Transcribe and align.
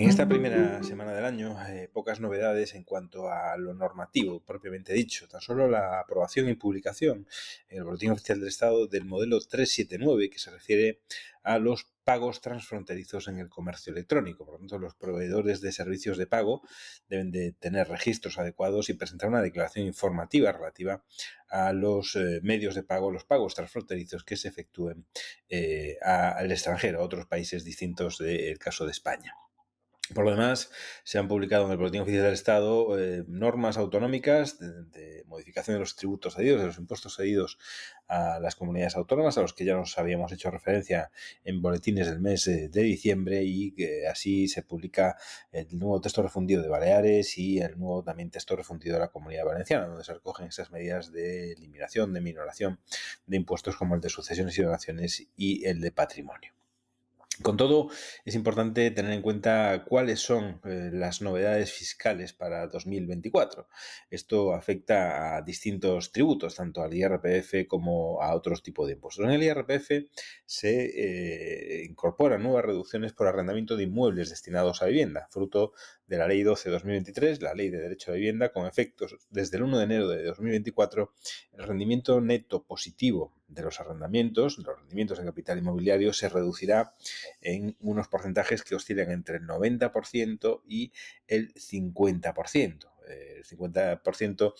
En 0.00 0.08
esta 0.08 0.26
primera 0.26 0.82
semana 0.82 1.12
del 1.12 1.26
año, 1.26 1.58
eh, 1.68 1.90
pocas 1.92 2.20
novedades 2.20 2.74
en 2.74 2.84
cuanto 2.84 3.30
a 3.30 3.54
lo 3.58 3.74
normativo 3.74 4.42
propiamente 4.42 4.94
dicho. 4.94 5.28
Tan 5.28 5.42
solo 5.42 5.68
la 5.68 6.00
aprobación 6.00 6.48
y 6.48 6.54
publicación 6.54 7.26
en 7.68 7.78
el 7.78 7.84
Boletín 7.84 8.12
Oficial 8.12 8.40
del 8.40 8.48
Estado 8.48 8.86
del 8.86 9.04
modelo 9.04 9.38
379, 9.38 10.30
que 10.30 10.38
se 10.38 10.50
refiere 10.50 11.02
a 11.42 11.58
los 11.58 11.84
pagos 12.02 12.40
transfronterizos 12.40 13.28
en 13.28 13.40
el 13.40 13.50
comercio 13.50 13.92
electrónico. 13.92 14.46
Por 14.46 14.54
lo 14.54 14.58
tanto, 14.60 14.78
los 14.78 14.94
proveedores 14.94 15.60
de 15.60 15.70
servicios 15.70 16.16
de 16.16 16.26
pago 16.26 16.62
deben 17.10 17.30
de 17.30 17.52
tener 17.52 17.86
registros 17.88 18.38
adecuados 18.38 18.88
y 18.88 18.94
presentar 18.94 19.28
una 19.28 19.42
declaración 19.42 19.84
informativa 19.84 20.50
relativa 20.50 21.04
a 21.50 21.74
los 21.74 22.16
eh, 22.16 22.40
medios 22.42 22.74
de 22.74 22.84
pago, 22.84 23.10
los 23.10 23.24
pagos 23.26 23.54
transfronterizos 23.54 24.24
que 24.24 24.38
se 24.38 24.48
efectúen 24.48 25.04
eh, 25.50 25.98
al 26.00 26.50
extranjero, 26.50 27.00
a 27.00 27.04
otros 27.04 27.26
países 27.26 27.64
distintos 27.64 28.16
del 28.16 28.58
caso 28.58 28.86
de 28.86 28.92
España. 28.92 29.34
Por 30.14 30.24
lo 30.24 30.32
demás, 30.32 30.70
se 31.04 31.18
han 31.18 31.28
publicado 31.28 31.66
en 31.66 31.72
el 31.72 31.76
Boletín 31.76 32.00
Oficial 32.00 32.24
del 32.24 32.32
Estado 32.32 32.98
eh, 32.98 33.24
normas 33.28 33.76
autonómicas 33.76 34.58
de, 34.58 35.24
modificación 35.26 35.76
de 35.76 35.80
los 35.80 35.94
tributos 35.94 36.34
cedidos, 36.34 36.60
de 36.60 36.66
los 36.66 36.78
impuestos 36.78 37.14
cedidos 37.14 37.58
a 38.08 38.40
las 38.40 38.56
comunidades 38.56 38.96
autónomas, 38.96 39.38
a 39.38 39.42
los 39.42 39.54
que 39.54 39.64
ya 39.64 39.76
nos 39.76 39.96
habíamos 39.98 40.32
hecho 40.32 40.50
referencia 40.50 41.12
en 41.44 41.62
boletines 41.62 42.08
del 42.08 42.18
mes 42.18 42.44
de 42.44 42.82
diciembre 42.82 43.44
y 43.44 43.72
que 43.72 44.08
así 44.08 44.48
se 44.48 44.62
publica 44.62 45.16
el 45.52 45.68
nuevo 45.78 46.00
texto 46.00 46.22
refundido 46.22 46.60
de 46.60 46.68
Baleares 46.68 47.38
y 47.38 47.60
el 47.60 47.78
nuevo 47.78 48.02
también 48.02 48.30
texto 48.30 48.56
refundido 48.56 48.94
de 48.94 49.00
la 49.00 49.08
Comunidad 49.08 49.44
Valenciana, 49.44 49.86
donde 49.86 50.02
se 50.02 50.14
recogen 50.14 50.48
esas 50.48 50.72
medidas 50.72 51.12
de 51.12 51.52
eliminación, 51.52 52.12
de 52.12 52.20
minoración 52.20 52.80
de 53.26 53.36
impuestos 53.36 53.76
como 53.76 53.94
el 53.94 54.00
de 54.00 54.08
sucesiones 54.08 54.58
y 54.58 54.62
donaciones 54.62 55.28
y 55.36 55.64
el 55.66 55.80
de 55.80 55.92
patrimonio. 55.92 56.59
Con 57.42 57.56
todo, 57.56 57.88
es 58.26 58.34
importante 58.34 58.90
tener 58.90 59.12
en 59.12 59.22
cuenta 59.22 59.84
cuáles 59.88 60.20
son 60.20 60.60
eh, 60.64 60.90
las 60.92 61.22
novedades 61.22 61.72
fiscales 61.72 62.34
para 62.34 62.66
2024. 62.66 63.66
Esto 64.10 64.52
afecta 64.52 65.36
a 65.36 65.42
distintos 65.42 66.12
tributos, 66.12 66.56
tanto 66.56 66.82
al 66.82 66.92
IRPF 66.92 67.66
como 67.66 68.20
a 68.20 68.34
otros 68.34 68.62
tipos 68.62 68.86
de 68.86 68.92
impuestos. 68.92 69.24
En 69.24 69.30
el 69.30 69.42
IRPF 69.42 69.90
se 70.44 71.80
eh, 71.80 71.84
incorporan 71.84 72.42
nuevas 72.42 72.66
reducciones 72.66 73.14
por 73.14 73.26
arrendamiento 73.26 73.74
de 73.74 73.84
inmuebles 73.84 74.28
destinados 74.28 74.82
a 74.82 74.86
vivienda, 74.86 75.26
fruto 75.30 75.72
de 76.10 76.18
la 76.18 76.26
Ley 76.26 76.42
12-2023, 76.42 77.40
la 77.40 77.54
Ley 77.54 77.70
de 77.70 77.78
Derecho 77.80 78.10
de 78.10 78.18
Vivienda, 78.18 78.52
con 78.52 78.66
efectos 78.66 79.14
desde 79.30 79.58
el 79.58 79.62
1 79.62 79.78
de 79.78 79.84
enero 79.84 80.08
de 80.08 80.24
2024. 80.24 81.12
El 81.52 81.64
rendimiento 81.64 82.20
neto 82.20 82.64
positivo 82.64 83.32
de 83.46 83.62
los 83.62 83.78
arrendamientos, 83.78 84.58
los 84.58 84.76
rendimientos 84.76 85.20
en 85.20 85.26
capital 85.26 85.58
inmobiliario, 85.58 86.12
se 86.12 86.28
reducirá 86.28 86.96
en 87.40 87.76
unos 87.78 88.08
porcentajes 88.08 88.64
que 88.64 88.74
oscilan 88.74 89.12
entre 89.12 89.36
el 89.36 89.46
90% 89.46 90.62
y 90.66 90.92
el 91.28 91.54
50%. 91.54 92.90
El 93.06 93.44
50% 93.44 94.54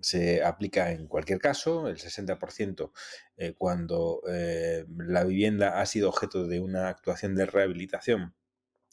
se 0.00 0.42
aplica 0.42 0.90
en 0.90 1.06
cualquier 1.06 1.38
caso, 1.38 1.86
el 1.86 1.98
60% 1.98 2.90
eh, 3.36 3.54
cuando 3.56 4.20
eh, 4.28 4.84
la 4.96 5.22
vivienda 5.22 5.80
ha 5.80 5.86
sido 5.86 6.08
objeto 6.08 6.48
de 6.48 6.58
una 6.58 6.88
actuación 6.88 7.36
de 7.36 7.46
rehabilitación 7.46 8.34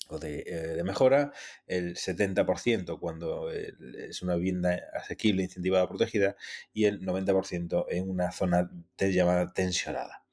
o 0.10 0.20
de, 0.20 0.44
eh, 0.46 0.84
mejora, 0.84 1.32
el 1.68 1.96
70% 1.96 3.00
cuando 3.00 3.52
es 3.52 4.22
una 4.22 4.36
vivienda 4.36 4.80
asequible, 4.94 5.44
incentivada, 5.44 5.88
protegida 5.88 6.36
y 6.74 6.86
el 6.86 7.02
90% 7.02 7.86
en 7.90 8.10
una 8.10 8.32
zona 8.32 8.70
llamada 9.00 9.52
tensionada. 9.54 10.26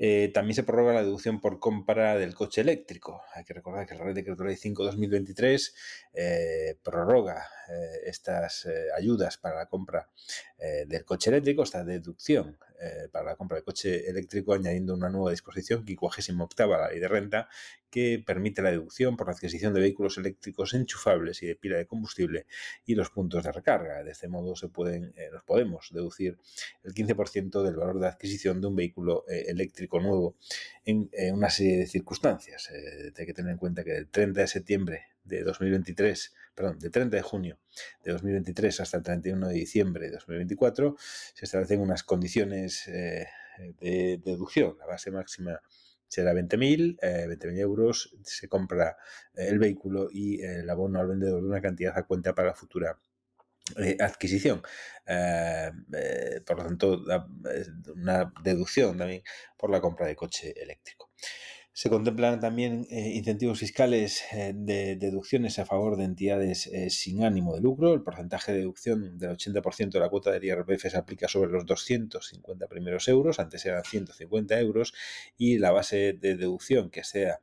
Eh, 0.00 0.30
también 0.32 0.54
se 0.54 0.62
prorroga 0.62 0.92
la 0.94 1.02
deducción 1.02 1.40
por 1.40 1.58
compra 1.58 2.16
del 2.16 2.34
coche 2.34 2.60
eléctrico. 2.60 3.22
Hay 3.34 3.44
que 3.44 3.52
recordar 3.52 3.84
que 3.84 3.96
la 3.96 4.04
Red 4.04 4.14
Decreto 4.14 4.44
Ley 4.44 4.54
5-2023 4.54 5.74
eh, 6.14 6.78
prorroga 6.84 7.44
eh, 7.68 8.02
estas 8.04 8.68
ayudas 8.96 9.38
para 9.38 9.56
la 9.56 9.66
compra 9.66 10.08
del 10.58 11.04
coche 11.04 11.30
eléctrico, 11.30 11.62
esta 11.62 11.84
deducción 11.84 12.58
para 13.12 13.30
la 13.30 13.36
compra 13.36 13.56
del 13.56 13.64
coche 13.64 14.08
eléctrico, 14.08 14.54
añadiendo 14.54 14.94
una 14.94 15.08
nueva 15.08 15.30
disposición, 15.30 15.84
58 15.84 16.74
a 16.74 16.78
la 16.78 16.88
ley 16.88 17.00
de 17.00 17.08
renta, 17.08 17.48
que 17.90 18.22
permite 18.24 18.62
la 18.62 18.70
deducción 18.70 19.16
por 19.16 19.28
la 19.28 19.32
adquisición 19.32 19.74
de 19.74 19.80
vehículos 19.80 20.18
eléctricos 20.18 20.74
enchufables 20.74 21.42
y 21.42 21.46
de 21.46 21.56
pila 21.56 21.76
de 21.76 21.86
combustible 21.86 22.46
y 22.84 22.94
los 22.94 23.10
puntos 23.10 23.44
de 23.44 23.52
recarga. 23.52 24.02
De 24.02 24.10
este 24.10 24.28
modo 24.28 24.56
se 24.56 24.68
pueden, 24.68 25.14
nos 25.32 25.42
podemos 25.44 25.88
deducir 25.92 26.38
el 26.84 26.94
15% 26.94 27.62
del 27.62 27.76
valor 27.76 28.00
de 28.00 28.08
adquisición 28.08 28.60
de 28.60 28.66
un 28.66 28.76
vehículo 28.76 29.24
eléctrico 29.28 30.00
nuevo 30.00 30.36
en, 30.84 31.10
una 31.32 31.50
serie 31.50 31.78
de 31.78 31.86
circunstancias. 31.86 32.70
Eh, 32.70 33.12
hay 33.16 33.26
que 33.26 33.34
tener 33.34 33.52
en 33.52 33.58
cuenta 33.58 33.84
que 33.84 33.92
del 33.92 34.08
30 34.08 34.40
de 34.40 34.46
septiembre 34.46 35.02
de 35.24 35.42
2023, 35.42 36.34
perdón, 36.54 36.78
del 36.78 36.90
30 36.90 37.16
de 37.16 37.22
junio 37.22 37.58
de 38.02 38.12
2023 38.12 38.80
hasta 38.80 38.96
el 38.96 39.02
31 39.02 39.48
de 39.48 39.54
diciembre 39.54 40.06
de 40.06 40.12
2024 40.12 40.96
se 40.98 41.44
establecen 41.44 41.80
unas 41.80 42.02
condiciones 42.02 42.88
eh, 42.88 43.26
de 43.80 44.20
deducción. 44.24 44.76
La 44.78 44.86
base 44.86 45.10
máxima 45.10 45.60
será 46.08 46.32
20.000, 46.32 46.98
20.000 47.00 47.58
euros, 47.58 48.16
se 48.24 48.48
compra 48.48 48.96
el 49.34 49.58
vehículo 49.58 50.08
y 50.10 50.42
el 50.42 50.68
abono 50.68 51.00
al 51.00 51.08
vendedor 51.08 51.42
de 51.42 51.48
una 51.48 51.60
cantidad 51.60 51.96
a 51.96 52.06
cuenta 52.06 52.34
para 52.34 52.48
la 52.48 52.54
futura 52.54 52.98
eh, 53.76 53.96
adquisición. 54.00 54.62
Eh, 55.06 55.70
eh, 55.92 56.40
por 56.44 56.58
lo 56.58 56.64
tanto, 56.64 57.02
una 57.94 58.32
deducción 58.42 58.96
también 58.96 59.22
por 59.56 59.70
la 59.70 59.80
compra 59.80 60.06
de 60.06 60.16
coche 60.16 60.54
eléctrico. 60.56 61.10
Se 61.78 61.90
contemplan 61.90 62.40
también 62.40 62.88
incentivos 62.90 63.60
fiscales 63.60 64.24
de 64.32 64.96
deducciones 64.96 65.60
a 65.60 65.64
favor 65.64 65.96
de 65.96 66.06
entidades 66.06 66.68
sin 66.88 67.22
ánimo 67.22 67.54
de 67.54 67.60
lucro. 67.60 67.94
El 67.94 68.02
porcentaje 68.02 68.50
de 68.50 68.58
deducción 68.58 69.16
del 69.16 69.36
80% 69.36 69.90
de 69.92 70.00
la 70.00 70.08
cuota 70.08 70.32
del 70.32 70.42
IRPF 70.42 70.90
se 70.90 70.96
aplica 70.96 71.28
sobre 71.28 71.52
los 71.52 71.64
250 71.66 72.66
primeros 72.66 73.06
euros, 73.06 73.38
antes 73.38 73.64
eran 73.64 73.84
150 73.84 74.58
euros, 74.58 74.92
y 75.36 75.58
la 75.58 75.70
base 75.70 76.14
de 76.14 76.34
deducción 76.34 76.90
que 76.90 77.04
sea 77.04 77.42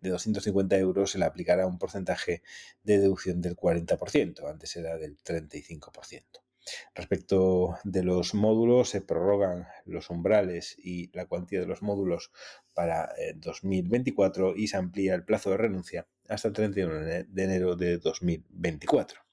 de 0.00 0.10
250 0.10 0.76
euros 0.78 1.12
se 1.12 1.20
le 1.20 1.24
aplicará 1.24 1.64
un 1.64 1.78
porcentaje 1.78 2.42
de 2.82 2.98
deducción 2.98 3.40
del 3.40 3.54
40%, 3.54 4.50
antes 4.50 4.74
era 4.74 4.98
del 4.98 5.16
35%. 5.16 6.45
Respecto 6.94 7.76
de 7.84 8.02
los 8.02 8.34
módulos, 8.34 8.90
se 8.90 9.00
prorrogan 9.00 9.66
los 9.84 10.10
umbrales 10.10 10.76
y 10.78 11.10
la 11.16 11.26
cuantía 11.26 11.60
de 11.60 11.66
los 11.66 11.82
módulos 11.82 12.32
para 12.74 13.12
2024 13.36 14.50
eh, 14.50 14.54
y 14.56 14.68
se 14.68 14.76
amplía 14.76 15.14
el 15.14 15.24
plazo 15.24 15.50
de 15.50 15.56
renuncia 15.56 16.06
hasta 16.28 16.48
el 16.48 16.54
31 16.54 17.00
de 17.00 17.42
enero 17.42 17.76
de 17.76 17.98
2024. 17.98 19.25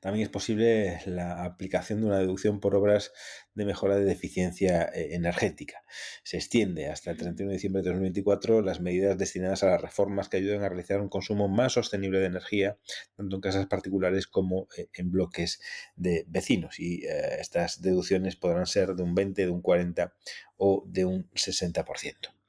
También 0.00 0.24
es 0.24 0.30
posible 0.30 1.00
la 1.06 1.44
aplicación 1.44 2.00
de 2.00 2.06
una 2.06 2.18
deducción 2.18 2.60
por 2.60 2.74
obras 2.74 3.12
de 3.54 3.64
mejora 3.64 3.96
de 3.96 4.10
eficiencia 4.10 4.84
eh, 4.84 5.14
energética. 5.14 5.82
Se 6.22 6.36
extiende 6.36 6.88
hasta 6.88 7.10
el 7.10 7.16
31 7.16 7.50
de 7.50 7.56
diciembre 7.56 7.82
de 7.82 7.90
2024 7.90 8.62
las 8.62 8.80
medidas 8.80 9.18
destinadas 9.18 9.62
a 9.62 9.70
las 9.70 9.80
reformas 9.80 10.28
que 10.28 10.38
ayuden 10.38 10.62
a 10.62 10.68
realizar 10.68 11.00
un 11.00 11.08
consumo 11.08 11.48
más 11.48 11.72
sostenible 11.72 12.20
de 12.20 12.26
energía, 12.26 12.78
tanto 13.16 13.36
en 13.36 13.42
casas 13.42 13.66
particulares 13.66 14.26
como 14.26 14.68
eh, 14.76 14.88
en 14.94 15.10
bloques 15.10 15.60
de 15.96 16.24
vecinos. 16.28 16.80
Y 16.80 17.04
eh, 17.06 17.40
estas 17.40 17.82
deducciones 17.82 18.36
podrán 18.36 18.66
ser 18.66 18.94
de 18.94 19.02
un 19.02 19.14
20, 19.14 19.42
de 19.42 19.50
un 19.50 19.62
40 19.62 20.14
o 20.56 20.84
de 20.86 21.04
un 21.04 21.30
60%. 21.32 22.39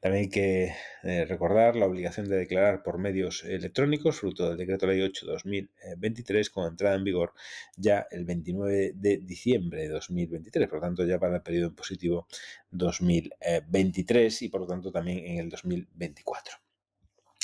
También 0.00 0.24
hay 0.24 0.30
que 0.30 0.74
eh, 1.02 1.24
recordar 1.26 1.76
la 1.76 1.86
obligación 1.86 2.28
de 2.28 2.36
declarar 2.36 2.82
por 2.82 2.98
medios 2.98 3.44
electrónicos, 3.44 4.20
fruto 4.20 4.48
del 4.48 4.58
Decreto 4.58 4.86
Ley 4.86 5.00
8-2023, 5.00 6.50
con 6.50 6.66
entrada 6.66 6.96
en 6.96 7.04
vigor 7.04 7.34
ya 7.76 8.06
el 8.10 8.24
29 8.24 8.92
de 8.94 9.18
diciembre 9.18 9.82
de 9.82 9.88
2023, 9.88 10.68
por 10.68 10.78
lo 10.78 10.82
tanto 10.82 11.04
ya 11.04 11.18
para 11.18 11.36
el 11.36 11.42
periodo 11.42 11.68
impositivo 11.68 12.26
2023 12.70 14.42
y 14.42 14.48
por 14.48 14.62
lo 14.62 14.66
tanto 14.66 14.90
también 14.90 15.26
en 15.26 15.38
el 15.38 15.48
2024. 15.50 16.69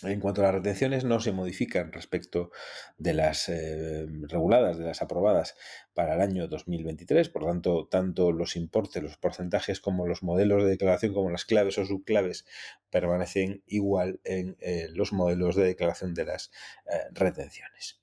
En 0.03 0.21
cuanto 0.21 0.43
a 0.43 0.45
las 0.45 0.54
retenciones, 0.54 1.04
no 1.04 1.21
se 1.21 1.33
modifican 1.33 1.91
respecto 1.91 2.51
de 2.98 3.15
las 3.15 3.48
eh, 3.48 4.07
reguladas, 4.28 4.77
de 4.77 4.84
las 4.84 5.01
aprobadas 5.01 5.57
para 5.95 6.15
el 6.15 6.21
año 6.21 6.48
2023. 6.48 7.31
Por 7.31 7.47
tanto, 7.47 7.89
tanto 7.91 8.31
los 8.31 8.57
importes, 8.57 9.03
los 9.03 9.16
porcentajes 9.16 9.81
como 9.81 10.07
los 10.07 10.22
modelos 10.22 10.65
de 10.65 10.69
declaración, 10.69 11.15
como 11.15 11.31
las 11.31 11.47
claves 11.47 11.78
o 11.78 11.87
subclaves, 11.87 12.45
permanecen 12.91 13.63
igual 13.66 14.21
en 14.25 14.59
eh, 14.60 14.89
los 14.93 15.15
modelos 15.15 15.57
de 15.57 15.65
declaración 15.65 16.13
de 16.13 16.27
las 16.27 16.51
eh, 16.93 17.09
retenciones. 17.13 18.03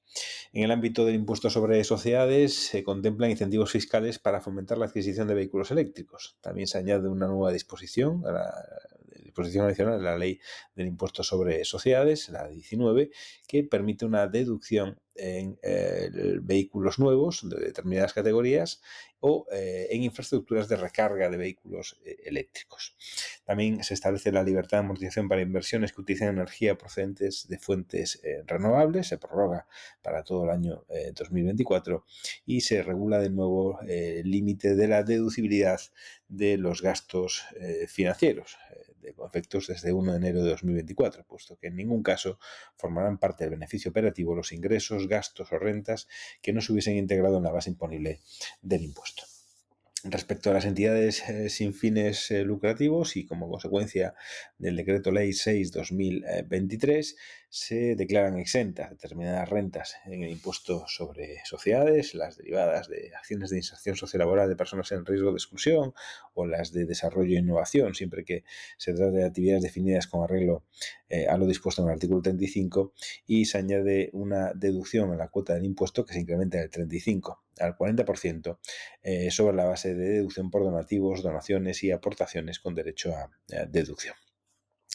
En 0.51 0.63
el 0.63 0.71
ámbito 0.71 1.05
del 1.05 1.15
impuesto 1.15 1.51
sobre 1.51 1.83
sociedades 1.83 2.55
se 2.55 2.83
contemplan 2.83 3.29
incentivos 3.29 3.71
fiscales 3.71 4.17
para 4.17 4.41
fomentar 4.41 4.79
la 4.79 4.85
adquisición 4.85 5.27
de 5.27 5.35
vehículos 5.35 5.69
eléctricos. 5.69 6.37
También 6.41 6.67
se 6.67 6.79
añade 6.79 7.07
una 7.07 7.27
nueva 7.27 7.51
disposición, 7.51 8.21
la 8.23 8.53
disposición 9.33 9.65
adicional 9.65 9.97
de 9.97 10.05
la 10.05 10.17
ley 10.17 10.39
del 10.75 10.87
impuesto 10.87 11.23
sobre 11.23 11.65
sociedades, 11.65 12.29
la 12.29 12.47
19, 12.47 13.09
que 13.47 13.63
permite 13.63 14.05
una 14.05 14.27
deducción 14.27 14.99
en 15.15 15.59
eh, 15.61 16.09
vehículos 16.41 16.99
nuevos 16.99 17.47
de 17.47 17.59
determinadas 17.59 18.13
categorías 18.13 18.81
o 19.19 19.45
eh, 19.51 19.87
en 19.91 20.03
infraestructuras 20.03 20.67
de 20.67 20.75
recarga 20.75 21.29
de 21.29 21.37
vehículos 21.37 21.99
eh, 22.05 22.17
eléctricos. 22.25 22.95
También 23.45 23.83
se 23.83 23.93
establece 23.93 24.31
la 24.31 24.43
libertad 24.43 24.77
de 24.77 24.85
amortización 24.85 25.27
para 25.27 25.41
inversiones 25.41 25.91
que 25.93 26.01
utilizan 26.01 26.29
energía 26.29 26.77
procedentes 26.77 27.47
de 27.47 27.59
fuentes 27.59 28.21
renovables, 28.45 29.07
se 29.07 29.17
prorroga 29.17 29.67
para 30.01 30.23
todo 30.23 30.45
el 30.45 30.49
año 30.49 30.85
2024 31.15 32.05
y 32.45 32.61
se 32.61 32.81
regula 32.83 33.19
de 33.19 33.29
nuevo 33.29 33.79
el 33.87 34.29
límite 34.29 34.75
de 34.75 34.87
la 34.87 35.03
deducibilidad 35.03 35.79
de 36.27 36.57
los 36.57 36.81
gastos 36.81 37.43
financieros 37.87 38.57
con 39.15 39.27
efectos 39.27 39.67
desde 39.67 39.91
1 39.91 40.11
de 40.13 40.17
enero 40.17 40.43
de 40.43 40.51
2024, 40.51 41.25
puesto 41.25 41.57
que 41.57 41.67
en 41.67 41.75
ningún 41.75 42.03
caso 42.03 42.39
formarán 42.77 43.17
parte 43.17 43.43
del 43.43 43.51
beneficio 43.51 43.91
operativo 43.91 44.33
los 44.33 44.53
ingresos, 44.53 45.07
gastos 45.07 45.51
o 45.51 45.59
rentas 45.59 46.07
que 46.41 46.53
no 46.53 46.61
se 46.61 46.71
hubiesen 46.71 46.95
integrado 46.95 47.37
en 47.37 47.43
la 47.43 47.51
base 47.51 47.69
imponible 47.69 48.21
del 48.61 48.83
impuesto. 48.83 49.32
Respecto 50.05 50.49
a 50.49 50.53
las 50.53 50.65
entidades 50.65 51.27
eh, 51.29 51.49
sin 51.49 51.73
fines 51.73 52.29
eh, 52.29 52.43
lucrativos 52.43 53.15
y 53.15 53.25
como 53.25 53.49
consecuencia 53.49 54.13
del 54.57 54.75
decreto 54.75 55.11
ley 55.11 55.29
6-2023, 55.29 57.15
se 57.53 57.95
declaran 57.95 58.39
exentas 58.39 58.89
determinadas 58.89 59.47
rentas 59.47 59.97
en 60.05 60.23
el 60.23 60.31
impuesto 60.31 60.85
sobre 60.87 61.37
sociedades, 61.45 62.15
las 62.15 62.35
derivadas 62.35 62.87
de 62.87 63.11
acciones 63.15 63.51
de 63.51 63.57
inserción 63.57 63.95
sociolaboral 63.95 64.49
de 64.49 64.55
personas 64.55 64.91
en 64.91 65.05
riesgo 65.05 65.29
de 65.29 65.35
exclusión 65.35 65.93
o 66.33 66.47
las 66.47 66.73
de 66.73 66.85
desarrollo 66.85 67.35
e 67.35 67.41
innovación, 67.41 67.93
siempre 67.93 68.25
que 68.25 68.43
se 68.77 68.95
trate 68.95 69.17
de 69.17 69.25
actividades 69.25 69.61
definidas 69.61 70.07
con 70.07 70.23
arreglo 70.23 70.63
eh, 71.09 71.27
a 71.27 71.37
lo 71.37 71.45
dispuesto 71.45 71.83
en 71.83 71.89
el 71.89 71.93
artículo 71.93 72.23
35 72.23 72.91
y 73.27 73.45
se 73.45 73.59
añade 73.59 74.09
una 74.13 74.51
deducción 74.55 75.11
en 75.11 75.19
la 75.19 75.27
cuota 75.27 75.53
del 75.53 75.65
impuesto 75.65 76.05
que 76.05 76.13
se 76.13 76.21
incrementa 76.21 76.57
del 76.57 76.71
35 76.71 77.43
al 77.59 77.77
40% 77.77 78.57
eh, 79.03 79.29
sobre 79.29 79.55
la 79.55 79.65
base 79.65 79.93
de 79.93 80.09
deducción 80.09 80.49
por 80.49 80.63
donativos, 80.63 81.21
donaciones 81.21 81.83
y 81.83 81.91
aportaciones 81.91 82.59
con 82.59 82.73
derecho 82.73 83.13
a 83.13 83.29
deducción. 83.67 84.15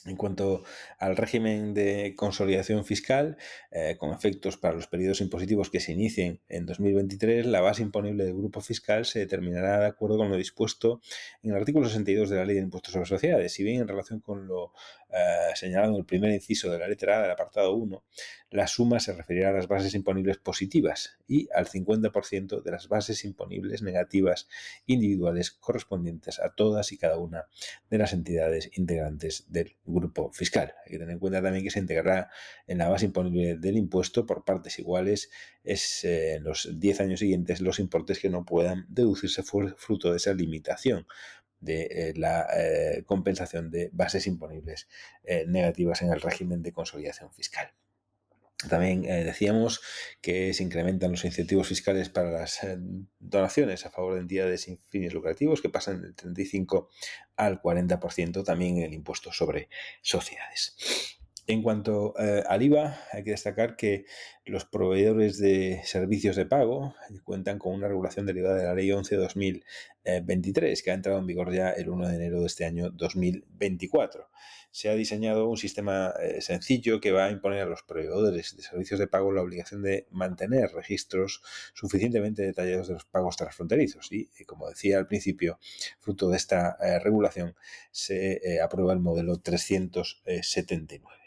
En 0.04 0.16
cuanto 0.16 0.62
al 0.98 1.16
régimen 1.16 1.74
de 1.74 2.14
consolidación 2.16 2.84
fiscal, 2.84 3.36
eh, 3.72 3.96
con 3.98 4.12
efectos 4.12 4.56
para 4.56 4.74
los 4.74 4.86
periodos 4.86 5.20
impositivos 5.20 5.70
que 5.70 5.80
se 5.80 5.92
inicien 5.92 6.40
en 6.48 6.66
2023, 6.66 7.46
la 7.46 7.60
base 7.60 7.82
imponible 7.82 8.24
del 8.24 8.34
grupo 8.34 8.60
fiscal 8.60 9.04
se 9.04 9.18
determinará 9.18 9.80
de 9.80 9.86
acuerdo 9.86 10.16
con 10.16 10.30
lo 10.30 10.36
dispuesto 10.36 11.00
en 11.42 11.50
el 11.50 11.56
artículo 11.56 11.88
62 11.88 12.30
de 12.30 12.36
la 12.36 12.44
Ley 12.44 12.56
de 12.56 12.62
Impuestos 12.62 12.92
sobre 12.92 13.06
Sociedades. 13.06 13.52
Si 13.52 13.64
bien 13.64 13.80
en 13.80 13.88
relación 13.88 14.20
con 14.20 14.46
lo 14.46 14.72
eh, 15.10 15.54
señalado 15.54 15.92
en 15.94 15.98
el 15.98 16.04
primer 16.04 16.30
inciso 16.32 16.70
de 16.70 16.78
la 16.78 16.86
letra 16.86 17.18
A 17.18 17.22
del 17.22 17.30
apartado 17.32 17.74
1, 17.74 18.04
la 18.50 18.66
suma 18.66 19.00
se 19.00 19.12
referirá 19.12 19.50
a 19.50 19.52
las 19.52 19.66
bases 19.66 19.94
imponibles 19.94 20.38
positivas 20.38 21.18
y 21.26 21.48
al 21.54 21.66
50% 21.66 22.62
de 22.62 22.70
las 22.70 22.88
bases 22.88 23.24
imponibles 23.24 23.82
negativas 23.82 24.48
individuales 24.86 25.50
correspondientes 25.50 26.38
a 26.38 26.54
todas 26.54 26.92
y 26.92 26.98
cada 26.98 27.18
una 27.18 27.46
de 27.90 27.98
las 27.98 28.12
entidades 28.12 28.70
integrantes 28.76 29.46
del 29.48 29.76
grupo 29.94 30.30
fiscal. 30.32 30.74
Hay 30.84 30.92
que 30.92 30.98
tener 30.98 31.12
en 31.12 31.18
cuenta 31.18 31.42
también 31.42 31.64
que 31.64 31.70
se 31.70 31.78
integrará 31.78 32.30
en 32.66 32.78
la 32.78 32.88
base 32.88 33.06
imponible 33.06 33.56
del 33.56 33.76
impuesto 33.76 34.26
por 34.26 34.44
partes 34.44 34.78
iguales 34.78 35.30
es, 35.64 36.04
eh, 36.04 36.34
en 36.34 36.44
los 36.44 36.68
10 36.78 37.00
años 37.00 37.20
siguientes 37.20 37.60
los 37.60 37.78
importes 37.78 38.18
que 38.18 38.30
no 38.30 38.44
puedan 38.44 38.86
deducirse 38.88 39.42
fruto 39.42 40.10
de 40.10 40.16
esa 40.16 40.32
limitación 40.34 41.06
de 41.60 41.82
eh, 41.90 42.14
la 42.16 42.46
eh, 42.56 43.02
compensación 43.04 43.70
de 43.70 43.90
bases 43.92 44.26
imponibles 44.26 44.88
negativas 45.46 46.02
en 46.02 46.12
el 46.12 46.20
régimen 46.20 46.62
de 46.62 46.72
consolidación 46.72 47.32
fiscal. 47.32 47.72
También 48.66 49.04
eh, 49.04 49.22
decíamos 49.22 49.80
que 50.20 50.52
se 50.52 50.64
incrementan 50.64 51.12
los 51.12 51.24
incentivos 51.24 51.68
fiscales 51.68 52.08
para 52.08 52.32
las 52.32 52.64
eh, 52.64 52.76
donaciones 53.20 53.86
a 53.86 53.90
favor 53.90 54.14
de 54.14 54.20
entidades 54.20 54.62
sin 54.62 54.78
fines 54.78 55.14
lucrativos, 55.14 55.62
que 55.62 55.68
pasan 55.68 56.02
del 56.02 56.16
35 56.16 56.88
al 57.36 57.62
40%, 57.62 58.44
también 58.44 58.78
el 58.78 58.94
impuesto 58.94 59.32
sobre 59.32 59.68
sociedades. 60.02 61.18
En 61.46 61.62
cuanto 61.62 62.14
eh, 62.18 62.42
al 62.48 62.62
IVA, 62.62 62.98
hay 63.12 63.22
que 63.22 63.30
destacar 63.30 63.76
que 63.76 64.06
los 64.48 64.64
proveedores 64.64 65.38
de 65.38 65.82
servicios 65.84 66.34
de 66.36 66.46
pago 66.46 66.94
cuentan 67.24 67.58
con 67.58 67.74
una 67.74 67.86
regulación 67.88 68.24
derivada 68.26 68.56
de 68.56 68.64
la 68.64 68.74
Ley 68.74 68.88
11-2023, 68.88 70.82
que 70.82 70.90
ha 70.90 70.94
entrado 70.94 71.18
en 71.18 71.26
vigor 71.26 71.52
ya 71.52 71.70
el 71.70 71.90
1 71.90 72.08
de 72.08 72.14
enero 72.16 72.40
de 72.40 72.46
este 72.46 72.64
año 72.64 72.90
2024. 72.90 74.30
Se 74.70 74.88
ha 74.88 74.94
diseñado 74.94 75.48
un 75.48 75.56
sistema 75.56 76.14
eh, 76.22 76.40
sencillo 76.40 77.00
que 77.00 77.12
va 77.12 77.26
a 77.26 77.30
imponer 77.30 77.62
a 77.62 77.66
los 77.66 77.82
proveedores 77.82 78.56
de 78.56 78.62
servicios 78.62 78.98
de 79.00 79.06
pago 79.06 79.32
la 79.32 79.42
obligación 79.42 79.82
de 79.82 80.06
mantener 80.10 80.70
registros 80.72 81.42
suficientemente 81.74 82.42
detallados 82.42 82.88
de 82.88 82.94
los 82.94 83.04
pagos 83.04 83.36
transfronterizos. 83.36 84.10
Y, 84.12 84.30
eh, 84.38 84.44
como 84.46 84.68
decía 84.68 84.98
al 84.98 85.06
principio, 85.06 85.58
fruto 85.98 86.28
de 86.30 86.36
esta 86.36 86.76
regulación, 87.02 87.54
se 87.90 88.60
aprueba 88.62 88.92
el 88.92 89.00
modelo 89.00 89.38
379. 89.38 91.18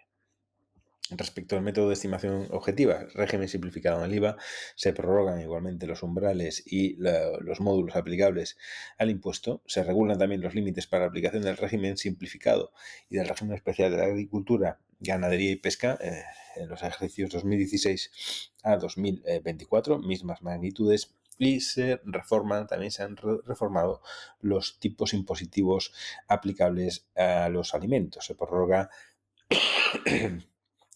Respecto 1.12 1.58
al 1.58 1.62
método 1.62 1.90
de 1.90 1.94
estimación 1.94 2.48
objetiva, 2.52 3.06
régimen 3.14 3.50
simplificado 3.50 4.00
en 4.00 4.10
el 4.10 4.16
IVA, 4.16 4.38
se 4.76 4.94
prorrogan 4.94 5.42
igualmente 5.42 5.86
los 5.86 6.04
umbrales 6.04 6.64
y 6.66 6.96
los 6.98 7.60
módulos 7.60 7.98
aplicables 7.98 8.58
al 8.98 9.10
impuesto. 9.10 9.62
Se 9.66 9.84
regulan 9.84 10.18
también 10.18 10.42
los 10.42 10.56
límites 10.56 10.88
para 10.88 11.06
aplicación 11.06 11.44
del 11.44 11.58
régimen 11.58 11.98
simplificado 11.98 12.72
y 13.10 13.18
del 13.18 13.28
régimen 13.28 13.56
especial 13.56 13.92
de 13.92 13.98
la 13.98 14.06
agricultura, 14.06 14.80
ganadería 15.02 15.52
y 15.52 15.58
pesca 15.58 15.98
eh, 16.02 16.24
en 16.56 16.70
los 16.70 16.82
ejercicios 16.82 17.32
2016 17.32 18.52
a 18.64 18.78
2024, 18.78 20.00
mismas 20.00 20.42
magnitudes 20.42 21.14
y 21.38 21.60
se 21.60 22.00
reforman, 22.06 22.68
también 22.68 22.92
se 22.92 23.04
han 23.04 23.18
reformado 23.18 24.02
los 24.40 24.80
tipos 24.80 25.14
impositivos 25.14 25.92
aplicables 26.28 27.08
a 27.16 27.50
los 27.50 27.74
alimentos. 27.74 28.26
Se 28.26 28.36
prorroga 28.36 28.90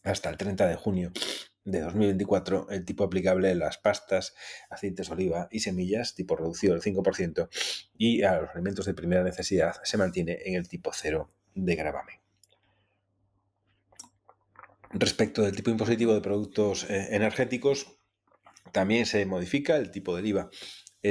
hasta 0.06 0.30
el 0.30 0.38
30 0.38 0.68
de 0.68 0.76
junio 0.76 1.12
de 1.66 1.82
2024 1.82 2.70
el 2.70 2.86
tipo 2.86 3.04
aplicable 3.04 3.52
a 3.52 3.56
las 3.56 3.78
pastas, 3.78 4.36
aceites 4.70 5.10
oliva 5.10 5.50
y 5.52 5.60
semillas, 5.60 6.14
tipo 6.14 6.36
reducido 6.36 6.74
del 6.74 6.84
5%, 6.84 7.50
y 7.98 8.24
a 8.24 8.42
los 8.42 8.52
alimentos 8.52 8.86
de 8.86 8.94
primera 8.94 9.24
necesidad 9.24 9.76
se 9.84 9.98
mantiene 9.98 10.38
en 10.46 10.56
el 10.56 10.68
tipo 10.68 10.92
0 10.94 11.30
de 11.56 11.76
gravamen. 11.76 12.20
Respecto 14.92 15.42
del 15.42 15.56
tipo 15.56 15.72
impositivo 15.72 16.14
de 16.14 16.22
productos 16.22 16.90
eh, 16.90 17.08
energéticos, 17.12 18.00
también 18.72 19.06
se 19.06 19.26
modifica 19.26 19.76
el 19.76 19.92
tipo 19.92 20.16
del 20.16 20.28
IVA 20.28 20.50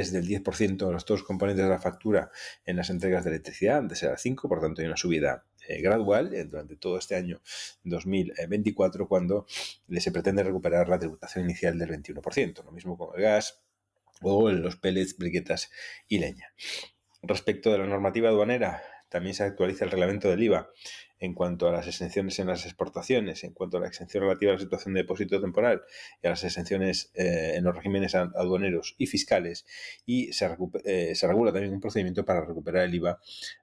es 0.00 0.10
del 0.10 0.26
10% 0.26 0.86
de 0.86 0.92
los 0.92 1.04
dos 1.04 1.22
componentes 1.22 1.64
de 1.64 1.70
la 1.70 1.78
factura 1.78 2.30
en 2.64 2.76
las 2.76 2.90
entregas 2.90 3.22
de 3.24 3.30
electricidad, 3.30 3.78
antes 3.78 4.02
era 4.02 4.16
5%, 4.16 4.48
por 4.48 4.60
tanto 4.60 4.80
hay 4.80 4.88
una 4.88 4.96
subida 4.96 5.44
gradual 5.68 6.34
eh, 6.34 6.44
durante 6.44 6.76
todo 6.76 6.98
este 6.98 7.14
año 7.14 7.40
2024 7.84 9.08
cuando 9.08 9.46
se 9.48 10.12
pretende 10.12 10.42
recuperar 10.42 10.88
la 10.88 10.98
tributación 10.98 11.44
inicial 11.44 11.78
del 11.78 11.90
21%, 11.90 12.64
lo 12.64 12.72
mismo 12.72 12.96
con 12.96 13.16
el 13.16 13.22
gas 13.22 13.62
o 14.22 14.50
los 14.50 14.76
pellets, 14.76 15.16
briquetas 15.16 15.70
y 16.08 16.18
leña. 16.18 16.52
Respecto 17.22 17.70
de 17.72 17.78
la 17.78 17.86
normativa 17.86 18.28
aduanera, 18.28 18.82
también 19.08 19.34
se 19.34 19.44
actualiza 19.44 19.84
el 19.84 19.90
reglamento 19.90 20.28
del 20.28 20.42
IVA 20.42 20.70
en 21.20 21.34
cuanto 21.34 21.68
a 21.68 21.72
las 21.72 21.86
exenciones 21.86 22.38
en 22.38 22.48
las 22.48 22.64
exportaciones, 22.66 23.44
en 23.44 23.52
cuanto 23.52 23.76
a 23.76 23.80
la 23.80 23.86
exención 23.86 24.24
relativa 24.24 24.52
a 24.52 24.54
la 24.54 24.60
situación 24.60 24.94
de 24.94 25.02
depósito 25.02 25.40
temporal 25.40 25.82
y 26.22 26.26
a 26.26 26.30
las 26.30 26.44
exenciones 26.44 27.10
eh, 27.14 27.54
en 27.56 27.64
los 27.64 27.74
regímenes 27.74 28.14
aduaneros 28.14 28.94
y 28.98 29.06
fiscales, 29.06 29.64
y 30.04 30.32
se, 30.32 30.46
eh, 30.84 31.14
regula 31.22 31.52
también 31.52 31.72
un 31.72 31.80
procedimiento 31.80 32.24
para 32.24 32.44
recuperar 32.44 32.84
el 32.84 32.94
IVA 32.94 33.20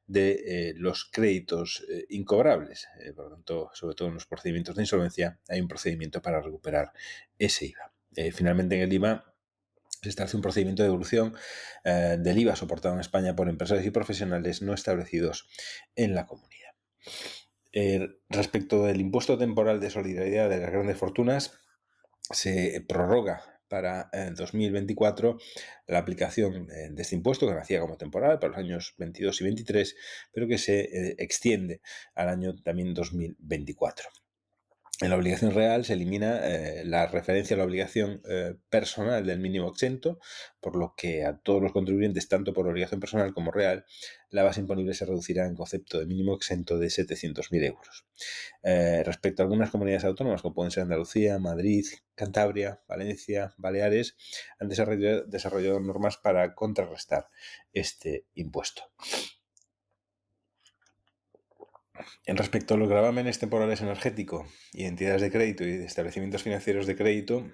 de 0.07 0.31
eh, 0.31 0.73
los 0.75 1.05
créditos 1.05 1.85
incobrables. 2.09 2.87
por 3.15 3.29
lo 3.29 3.35
tanto, 3.35 3.69
sobre 3.73 3.95
todo 3.95 4.07
en 4.09 4.15
los 4.15 4.25
procedimientos 4.25 4.75
de 4.75 4.83
insolvencia, 4.83 5.39
hay 5.47 5.61
un 5.61 5.67
procedimiento 5.67 6.21
para 6.21 6.41
recuperar 6.41 6.91
ese 7.37 7.67
IVA. 7.67 7.93
finalmente, 8.31 8.75
en 8.75 8.81
el 8.81 8.93
IVA 8.93 9.25
se 10.01 10.09
establece 10.09 10.35
un 10.35 10.41
procedimiento 10.41 10.81
de 10.81 10.89
devolución 10.89 11.35
del 11.83 12.37
IVA 12.39 12.55
soportado 12.55 12.95
en 12.95 13.01
España 13.01 13.35
por 13.35 13.49
empresarios 13.49 13.85
y 13.85 13.91
profesionales 13.91 14.61
no 14.61 14.73
establecidos 14.73 15.47
en 15.95 16.15
la 16.15 16.25
comunidad. 16.25 16.71
Eh, 17.73 18.09
respecto 18.29 18.83
del 18.85 18.99
impuesto 18.99 19.37
temporal 19.37 19.79
de 19.79 19.89
solidaridad 19.89 20.49
de 20.49 20.59
las 20.59 20.71
grandes 20.71 20.97
fortunas, 20.97 21.57
se 22.29 22.83
prorroga 22.87 23.43
para 23.71 24.09
el 24.11 24.35
2024 24.35 25.37
la 25.87 25.99
aplicación 25.99 26.67
eh, 26.69 26.89
de 26.91 27.01
este 27.01 27.15
impuesto 27.15 27.47
que 27.47 27.53
nacía 27.53 27.79
como 27.79 27.95
temporal 27.95 28.37
para 28.37 28.49
los 28.49 28.57
años 28.57 28.95
22 28.97 29.39
y 29.39 29.43
23, 29.45 29.95
pero 30.33 30.47
que 30.47 30.57
se 30.57 30.81
eh, 30.81 31.15
extiende 31.19 31.81
al 32.13 32.27
año 32.27 32.53
también 32.61 32.93
2024. 32.93 34.09
En 35.01 35.09
la 35.09 35.15
obligación 35.15 35.55
real 35.55 35.83
se 35.83 35.93
elimina 35.93 36.41
eh, 36.43 36.83
la 36.85 37.07
referencia 37.07 37.55
a 37.55 37.57
la 37.57 37.63
obligación 37.63 38.21
eh, 38.29 38.53
personal 38.69 39.25
del 39.25 39.39
mínimo 39.39 39.67
exento, 39.67 40.19
por 40.59 40.75
lo 40.75 40.93
que 40.95 41.25
a 41.25 41.39
todos 41.39 41.59
los 41.59 41.71
contribuyentes, 41.71 42.27
tanto 42.27 42.53
por 42.53 42.67
obligación 42.67 42.99
personal 42.99 43.33
como 43.33 43.51
real, 43.51 43.83
la 44.29 44.43
base 44.43 44.61
imponible 44.61 44.93
se 44.93 45.07
reducirá 45.07 45.47
en 45.47 45.55
concepto 45.55 45.97
de 45.97 46.05
mínimo 46.05 46.35
exento 46.35 46.77
de 46.77 46.87
700.000 46.87 47.65
euros. 47.65 48.05
Eh, 48.61 49.01
respecto 49.03 49.41
a 49.41 49.45
algunas 49.45 49.71
comunidades 49.71 50.05
autónomas, 50.05 50.43
como 50.43 50.53
pueden 50.53 50.69
ser 50.69 50.83
Andalucía, 50.83 51.39
Madrid, 51.39 51.85
Cantabria, 52.13 52.83
Valencia, 52.87 53.55
Baleares, 53.57 54.15
han 54.59 54.69
desarrollado 54.69 55.79
normas 55.79 56.17
para 56.17 56.53
contrarrestar 56.53 57.27
este 57.73 58.27
impuesto. 58.35 58.83
En 62.25 62.37
respecto 62.37 62.73
a 62.73 62.77
los 62.77 62.89
gravámenes 62.89 63.39
temporales 63.39 63.81
energéticos 63.81 64.47
y 64.73 64.85
entidades 64.85 65.21
de 65.21 65.31
crédito 65.31 65.63
y 65.63 65.77
de 65.77 65.85
establecimientos 65.85 66.43
financieros 66.43 66.87
de 66.87 66.95
crédito, 66.95 67.51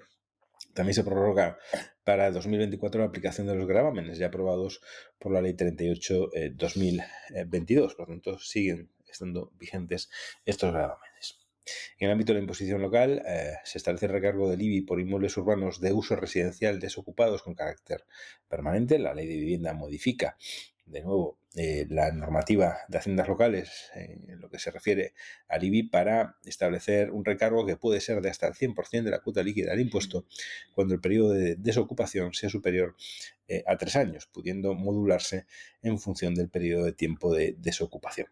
también 0.74 0.94
se 0.94 1.04
prorroga 1.04 1.58
para 2.04 2.30
2024 2.30 3.00
la 3.00 3.08
aplicación 3.08 3.46
de 3.46 3.54
los 3.54 3.66
gravámenes 3.66 4.18
ya 4.18 4.28
aprobados 4.28 4.80
por 5.18 5.32
la 5.32 5.40
Ley 5.40 5.54
38-2022. 5.54 7.02
Eh, 7.34 7.94
por 7.96 8.00
lo 8.00 8.06
tanto, 8.06 8.38
siguen 8.38 8.90
estando 9.10 9.50
vigentes 9.58 10.08
estos 10.44 10.72
gravámenes. 10.72 11.38
En 11.98 12.06
el 12.06 12.12
ámbito 12.12 12.32
de 12.32 12.38
la 12.38 12.42
imposición 12.44 12.80
local, 12.80 13.22
eh, 13.26 13.56
se 13.64 13.78
establece 13.78 14.06
el 14.06 14.12
recargo 14.12 14.48
del 14.48 14.62
IBI 14.62 14.82
por 14.82 15.00
inmuebles 15.00 15.36
urbanos 15.36 15.80
de 15.80 15.92
uso 15.92 16.16
residencial 16.16 16.80
desocupados 16.80 17.42
con 17.42 17.54
carácter 17.54 18.04
permanente. 18.48 18.98
La 18.98 19.14
ley 19.14 19.26
de 19.26 19.34
vivienda 19.34 19.74
modifica 19.74 20.36
de 20.90 21.02
nuevo, 21.02 21.38
eh, 21.54 21.86
la 21.88 22.12
normativa 22.12 22.78
de 22.88 22.98
haciendas 22.98 23.28
locales 23.28 23.90
en 23.94 24.40
lo 24.40 24.50
que 24.50 24.58
se 24.58 24.70
refiere 24.70 25.14
al 25.48 25.64
IBI 25.64 25.84
para 25.84 26.36
establecer 26.44 27.10
un 27.10 27.24
recargo 27.24 27.66
que 27.66 27.76
puede 27.76 28.00
ser 28.00 28.20
de 28.20 28.30
hasta 28.30 28.46
el 28.46 28.54
100% 28.54 29.02
de 29.04 29.10
la 29.10 29.20
cuota 29.20 29.42
líquida 29.42 29.70
del 29.70 29.80
impuesto 29.80 30.26
cuando 30.74 30.94
el 30.94 31.00
periodo 31.00 31.30
de 31.30 31.56
desocupación 31.56 32.32
sea 32.34 32.50
superior 32.50 32.96
eh, 33.48 33.64
a 33.66 33.76
tres 33.76 33.96
años, 33.96 34.28
pudiendo 34.32 34.74
modularse 34.74 35.46
en 35.82 35.98
función 35.98 36.34
del 36.34 36.50
periodo 36.50 36.84
de 36.84 36.92
tiempo 36.92 37.34
de 37.34 37.56
desocupación. 37.58 38.28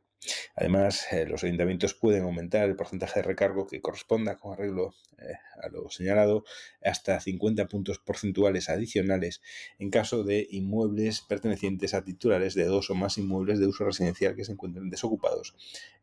Además, 0.54 1.06
eh, 1.12 1.26
los 1.26 1.44
ayuntamientos 1.44 1.94
pueden 1.94 2.22
aumentar 2.22 2.68
el 2.68 2.76
porcentaje 2.76 3.20
de 3.20 3.26
recargo 3.26 3.66
que 3.66 3.80
corresponda 3.80 4.36
con 4.36 4.52
arreglo 4.52 4.94
eh, 5.18 5.34
a 5.62 5.68
lo 5.68 5.88
señalado 5.90 6.44
hasta 6.82 7.20
50 7.20 7.68
puntos 7.68 7.98
porcentuales 7.98 8.68
adicionales 8.68 9.40
en 9.78 9.90
caso 9.90 10.24
de 10.24 10.46
inmuebles 10.50 11.20
pertenecientes 11.22 11.94
a 11.94 12.04
titulares 12.04 12.54
de 12.54 12.64
dos 12.64 12.90
o 12.90 12.94
más 12.94 13.18
inmuebles 13.18 13.58
de 13.58 13.66
uso 13.66 13.84
residencial 13.84 14.34
que 14.34 14.44
se 14.44 14.52
encuentren 14.52 14.90
desocupados 14.90 15.54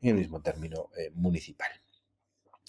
en 0.01 0.09
el 0.09 0.15
mismo 0.15 0.41
término 0.41 0.89
eh, 0.97 1.11
municipal 1.13 1.69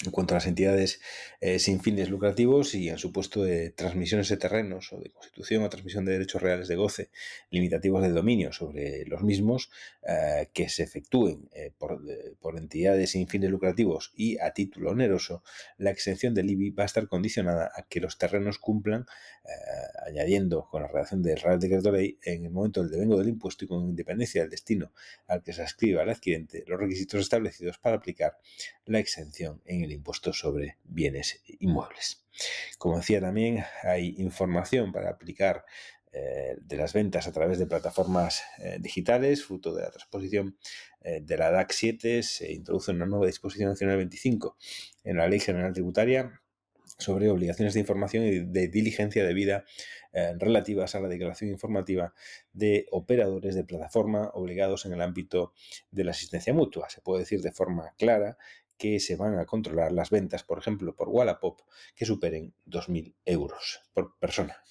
en 0.02 0.10
cuanto 0.10 0.34
a 0.34 0.38
las 0.38 0.46
entidades 0.46 1.00
eh, 1.40 1.60
sin 1.60 1.80
fines 1.80 2.10
lucrativos 2.10 2.74
y 2.74 2.88
en 2.88 2.98
su 2.98 3.12
puesto 3.12 3.44
de 3.44 3.70
transmisiones 3.70 4.28
de 4.28 4.36
terrenos 4.36 4.92
o 4.92 4.98
de 4.98 5.10
constitución 5.10 5.62
o 5.62 5.68
transmisión 5.68 6.04
de 6.04 6.12
derechos 6.12 6.42
reales 6.42 6.66
de 6.66 6.74
goce 6.74 7.10
limitativos 7.50 8.02
de 8.02 8.10
dominio 8.10 8.52
sobre 8.52 9.04
los 9.06 9.22
mismos 9.22 9.70
eh, 10.06 10.48
que 10.52 10.68
se 10.68 10.82
efectúen 10.82 11.48
eh, 11.54 11.72
por, 11.78 12.02
por, 12.40 12.58
entidades 12.58 13.10
sin 13.10 13.28
fines 13.28 13.50
lucrativos 13.50 14.12
y 14.16 14.38
a 14.38 14.52
título 14.52 14.90
oneroso, 14.90 15.42
la 15.78 15.90
exención 15.90 16.34
del 16.34 16.50
IBI 16.50 16.70
va 16.70 16.82
a 16.82 16.86
estar 16.86 17.06
condicionada 17.06 17.70
a 17.74 17.82
que 17.82 18.00
los 18.00 18.18
terrenos 18.18 18.58
cumplan, 18.58 19.06
añadiendo 20.06 20.66
con 20.70 20.82
la 20.82 20.88
redacción 20.88 21.22
del 21.22 21.38
Real 21.38 21.58
Decreto 21.58 21.92
Ley, 21.92 22.18
en 22.22 22.46
el 22.46 22.50
momento 22.50 22.80
del 22.80 22.90
devengo 22.90 23.18
del 23.18 23.28
impuesto 23.28 23.64
y 23.64 23.68
con 23.68 23.84
independencia 23.84 24.40
del 24.40 24.50
destino 24.50 24.92
al 25.26 25.42
que 25.42 25.52
se 25.52 25.62
ascriba 25.62 26.02
el 26.02 26.08
adquirente, 26.08 26.64
los 26.66 26.80
requisitos 26.80 27.20
establecidos 27.20 27.76
para 27.78 27.96
aplicar 27.96 28.38
la 28.86 29.00
exención 29.00 29.60
en 29.66 29.83
el 29.84 29.92
impuesto 29.92 30.32
sobre 30.32 30.78
bienes 30.84 31.42
inmuebles. 31.60 32.24
Como 32.78 32.98
decía 32.98 33.20
también, 33.20 33.64
hay 33.82 34.14
información 34.18 34.92
para 34.92 35.10
aplicar 35.10 35.64
eh, 36.16 36.56
de 36.60 36.76
las 36.76 36.92
ventas 36.92 37.26
a 37.26 37.32
través 37.32 37.58
de 37.58 37.66
plataformas 37.66 38.44
eh, 38.58 38.78
digitales, 38.80 39.44
fruto 39.44 39.74
de 39.74 39.82
la 39.82 39.90
transposición 39.90 40.56
eh, 41.00 41.20
de 41.20 41.36
la 41.36 41.50
DAC 41.50 41.72
7, 41.72 42.22
se 42.22 42.52
introduce 42.52 42.92
una 42.92 43.04
nueva 43.04 43.26
disposición 43.26 43.70
nacional 43.70 43.96
25 43.96 44.56
en 45.02 45.16
la 45.16 45.26
Ley 45.26 45.40
General 45.40 45.72
Tributaria 45.72 46.40
sobre 46.98 47.28
obligaciones 47.30 47.74
de 47.74 47.80
información 47.80 48.24
y 48.24 48.38
de 48.38 48.68
diligencia 48.68 49.24
debida 49.24 49.64
relativas 50.38 50.94
a 50.94 51.00
la 51.00 51.08
declaración 51.08 51.50
informativa 51.50 52.14
de 52.52 52.86
operadores 52.92 53.56
de 53.56 53.64
plataforma 53.64 54.30
obligados 54.34 54.86
en 54.86 54.92
el 54.92 55.00
ámbito 55.00 55.54
de 55.90 56.04
la 56.04 56.12
asistencia 56.12 56.54
mutua. 56.54 56.88
Se 56.88 57.00
puede 57.00 57.22
decir 57.22 57.40
de 57.40 57.50
forma 57.50 57.92
clara 57.98 58.38
que 58.84 59.00
se 59.00 59.16
van 59.16 59.38
a 59.38 59.46
controlar 59.46 59.92
las 59.92 60.10
ventas, 60.10 60.42
por 60.42 60.58
ejemplo, 60.58 60.94
por 60.94 61.08
Wallapop, 61.08 61.62
que 61.96 62.04
superen 62.04 62.52
2.000 62.66 63.14
euros 63.24 63.80
por 63.94 64.18
persona. 64.18 64.62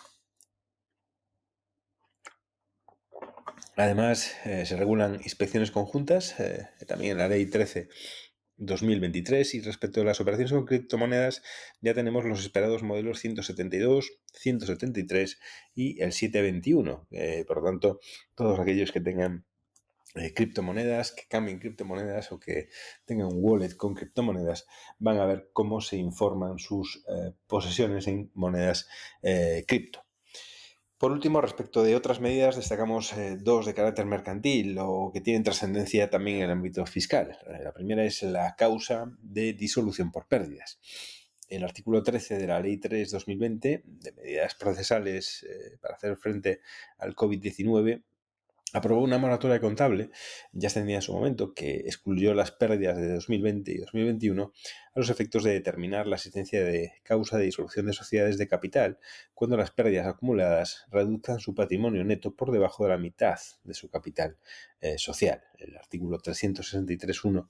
Además, 3.76 4.36
eh, 4.46 4.68
se 4.68 4.78
regulan 4.78 5.16
inspecciones 5.16 5.72
conjuntas, 5.72 6.40
eh, 6.40 6.68
también 6.86 7.18
la 7.18 7.28
Ley 7.28 7.48
13 7.48 7.90
2023 8.58 9.56
y 9.56 9.62
respecto 9.62 10.02
a 10.02 10.04
las 10.04 10.22
operaciones 10.22 10.52
con 10.52 10.68
criptomonedas 10.68 11.42
ya 11.82 11.96
tenemos 11.96 12.24
los 12.24 12.40
esperados 12.42 12.84
modelos 12.84 13.18
172, 13.18 14.12
173 14.32 15.40
y 15.74 16.00
el 16.04 16.12
721. 16.12 17.08
Eh, 17.10 17.46
por 17.48 17.58
lo 17.58 17.64
tanto, 17.64 18.00
todos 18.36 18.60
aquellos 18.60 18.92
que 18.92 19.02
tengan 19.02 19.48
eh, 20.16 20.32
criptomonedas, 20.32 21.12
que 21.12 21.24
cambien 21.28 21.58
criptomonedas 21.58 22.32
o 22.32 22.40
que 22.40 22.70
tengan 23.04 23.28
un 23.28 23.40
wallet 23.42 23.76
con 23.76 23.96
criptomonedas, 23.96 24.68
van 25.00 25.18
a 25.18 25.26
ver 25.26 25.50
cómo 25.54 25.82
se 25.82 25.98
informan 25.98 26.60
sus 26.60 27.04
eh, 27.08 27.34
posesiones 27.48 28.06
en 28.08 28.30
monedas 28.36 28.88
eh, 29.24 29.66
cripto. 29.68 30.06
Por 31.00 31.12
último, 31.12 31.42
respecto 31.42 31.82
de 31.82 31.96
otras 31.96 32.22
medidas, 32.22 32.56
destacamos 32.56 33.14
dos 33.40 33.66
de 33.66 33.74
carácter 33.74 34.06
mercantil 34.06 34.78
o 34.80 35.12
que 35.12 35.20
tienen 35.20 35.44
trascendencia 35.44 36.10
también 36.10 36.38
en 36.38 36.44
el 36.44 36.52
ámbito 36.52 36.86
fiscal. 36.86 37.38
La 37.62 37.74
primera 37.74 38.06
es 38.06 38.24
la 38.24 38.56
causa 38.56 39.12
de 39.20 39.52
disolución 39.52 40.12
por 40.12 40.28
pérdidas. 40.28 40.80
El 41.50 41.66
artículo 41.66 42.04
13 42.04 42.38
de 42.38 42.48
la 42.48 42.62
Ley 42.62 42.80
3-2020 42.80 43.84
de 43.84 44.12
medidas 44.14 44.56
procesales 44.56 45.46
para 45.82 45.96
hacer 45.96 46.16
frente 46.16 46.62
al 47.00 47.16
COVID-19 47.16 48.02
aprobó 48.74 49.04
una 49.04 49.20
moratoria 49.20 49.60
contable, 49.60 50.10
ya 50.52 50.70
tenía 50.70 50.96
en 50.96 51.02
su 51.04 51.14
momento, 51.14 51.54
que 51.54 51.76
excluyó 51.86 52.34
las 52.34 52.52
pérdidas 52.52 52.98
de 52.98 53.14
2020 53.14 53.72
y 53.72 53.78
2021 53.78 54.52
a 54.96 55.00
los 55.00 55.10
efectos 55.10 55.44
de 55.44 55.54
determinar 55.54 56.08
la 56.08 56.16
existencia 56.16 56.64
de 56.64 56.94
causa 57.04 57.38
de 57.38 57.46
disolución 57.46 57.86
de 57.86 57.94
sociedades 57.94 58.38
de 58.38 58.48
capital 58.48 58.98
cuando 59.34 59.58
las 59.58 59.72
pérdidas 59.72 60.08
acumuladas 60.08 60.86
reduzcan 60.92 61.40
su 61.40 61.54
patrimonio 61.54 62.04
neto 62.04 62.36
por 62.36 62.52
debajo 62.52 62.84
de 62.84 62.90
la 62.90 62.98
mitad 62.98 63.38
de 63.64 63.74
su 63.76 63.90
capital 63.90 64.38
eh, 64.82 64.98
social, 64.98 65.42
el 65.60 65.78
artículo 65.78 66.18
363.1 66.20 67.48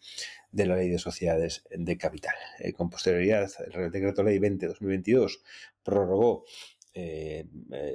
de 0.51 0.65
la 0.65 0.75
Ley 0.75 0.89
de 0.89 0.99
Sociedades 0.99 1.63
de 1.71 1.97
Capital. 1.97 2.35
Eh, 2.59 2.73
con 2.73 2.89
posterioridad, 2.89 3.49
el 3.73 3.91
Decreto 3.91 4.23
Ley 4.23 4.39
20-2022 4.39 5.39
prorrogó 5.83 6.45
eh, 6.93 7.45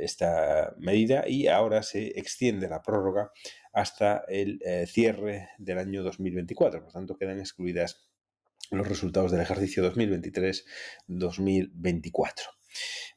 esta 0.01 0.75
medida 0.79 1.29
y 1.29 1.47
ahora 1.47 1.83
se 1.83 2.19
extiende 2.19 2.69
la 2.69 2.83
prórroga 2.83 3.31
hasta 3.73 4.25
el 4.29 4.61
eh, 4.65 4.87
cierre 4.87 5.51
del 5.59 5.79
año 5.79 6.03
2024. 6.03 6.83
Por 6.83 6.93
tanto, 6.93 7.17
quedan 7.17 7.39
excluidas 7.39 8.09
los 8.71 8.89
resultados 8.89 9.31
del 9.31 9.41
ejercicio 9.41 9.85
2023-2024. 9.95 12.33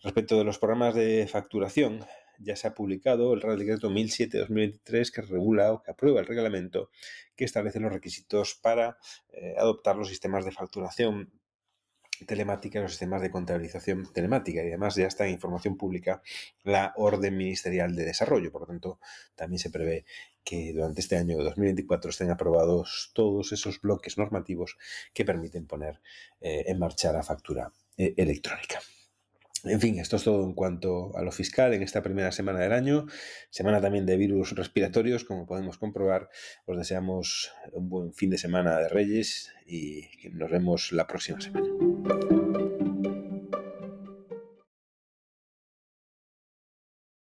Respecto 0.04 0.38
de 0.38 0.44
los 0.44 0.60
programas 0.60 0.96
de 0.96 1.28
facturación, 1.28 2.06
ya 2.40 2.56
se 2.56 2.68
ha 2.68 2.74
publicado 2.74 3.34
el 3.34 3.42
Real 3.42 3.58
Decreto 3.58 3.90
1007-2023 3.90 5.12
que 5.12 5.22
regula 5.22 5.74
o 5.74 5.82
que 5.82 5.92
aprueba 5.92 6.20
el 6.20 6.26
reglamento 6.26 6.90
que 7.36 7.46
establece 7.46 7.80
los 7.80 7.92
requisitos 7.92 8.56
para 8.56 8.98
eh, 9.30 9.56
adoptar 9.58 9.96
los 9.96 10.10
sistemas 10.10 10.46
de 10.46 10.52
facturación 10.52 11.32
telemática 12.26 12.82
los 12.82 12.92
sistemas 12.92 13.22
de 13.22 13.32
contabilización 13.32 14.12
telemática 14.14 14.64
y 14.64 14.68
además 14.68 14.96
ya 14.96 15.08
está 15.08 15.26
en 15.26 15.34
información 15.34 15.78
pública 15.78 16.22
la 16.64 16.94
orden 16.96 17.38
ministerial 17.38 17.96
de 17.96 18.06
desarrollo. 18.06 18.52
Por 18.52 18.62
lo 18.62 18.68
tanto, 18.68 19.00
también 19.36 19.60
se 19.60 19.70
prevé 19.70 20.06
que 20.44 20.74
durante 20.74 21.02
este 21.02 21.18
año 21.18 21.38
2024 21.38 22.10
estén 22.10 22.32
aprobados 22.32 23.12
todos 23.14 23.52
esos 23.52 23.82
bloques 23.82 24.18
normativos 24.18 24.78
que 25.14 25.26
permiten 25.26 25.68
poner 25.68 26.02
eh, 26.40 26.64
en 26.68 26.80
marcha 26.80 27.12
la 27.12 27.24
factura 27.24 27.72
eh, 27.98 28.14
electrónica. 28.18 28.80
En 29.64 29.80
fin, 29.80 30.00
esto 30.00 30.16
es 30.16 30.24
todo 30.24 30.44
en 30.44 30.54
cuanto 30.54 31.16
a 31.16 31.22
lo 31.22 31.32
fiscal 31.32 31.74
en 31.74 31.84
esta 31.84 32.02
primera 32.02 32.32
semana 32.32 32.60
del 32.60 32.74
año, 32.74 33.06
semana 33.50 33.80
también 33.80 34.06
de 34.06 34.18
virus 34.18 34.56
respiratorios, 34.56 35.24
como 35.24 35.46
podemos 35.46 35.78
comprobar. 35.78 36.30
Os 36.66 36.78
deseamos 36.78 37.52
un 37.74 37.90
buen 37.90 38.14
fin 38.14 38.32
de 38.32 38.38
semana 38.38 38.78
de 38.80 38.90
Reyes 38.90 39.52
y 39.68 40.08
nos 40.32 40.50
vemos 40.50 40.92
la 40.92 41.06
próxima 41.06 41.40
semana. 41.40 41.70